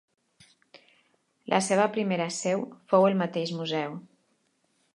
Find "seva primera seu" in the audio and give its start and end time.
1.65-2.63